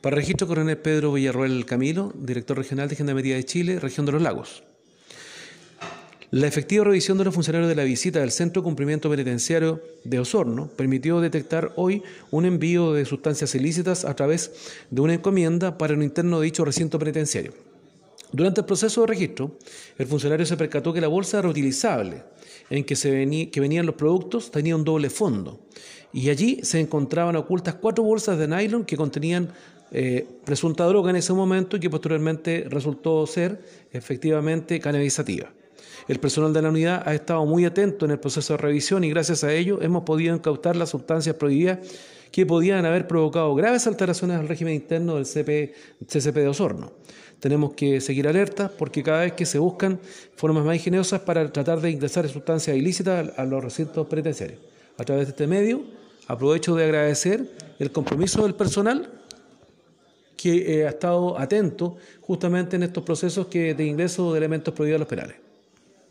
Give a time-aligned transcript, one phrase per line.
[0.00, 4.22] Para registro, coronel Pedro Villarroel Camilo, director regional de Gendarmería de Chile, región de los
[4.22, 4.62] lagos.
[6.30, 10.20] La efectiva revisión de los funcionarios de la visita del Centro de Cumplimiento Penitenciario de
[10.20, 14.52] Osorno permitió detectar hoy un envío de sustancias ilícitas a través
[14.88, 17.52] de una encomienda para el interno de dicho recinto penitenciario.
[18.32, 19.58] Durante el proceso de registro,
[19.98, 22.22] el funcionario se percató que la bolsa reutilizable
[22.70, 25.60] en que, se que venían los productos tenía un doble fondo
[26.12, 29.50] y allí se encontraban ocultas cuatro bolsas de nylon que contenían
[29.92, 33.60] eh, presunta droga en ese momento y que posteriormente resultó ser
[33.92, 35.52] efectivamente cannabisativa.
[36.08, 39.10] El personal de la unidad ha estado muy atento en el proceso de revisión y
[39.10, 41.78] gracias a ello hemos podido incautar las sustancias prohibidas
[42.30, 45.74] que podían haber provocado graves alteraciones al régimen interno del CP,
[46.06, 46.92] CCP de Osorno.
[47.40, 49.98] Tenemos que seguir alerta porque cada vez que se buscan
[50.36, 54.60] formas más ingeniosas para tratar de ingresar sustancias ilícitas a los recintos penitenciarios.
[54.98, 55.82] A través de este medio,
[56.30, 57.44] aprovecho de agradecer
[57.80, 59.10] el compromiso del personal
[60.36, 64.98] que eh, ha estado atento justamente en estos procesos que de ingreso de elementos prohibidos
[64.98, 65.36] a los penales.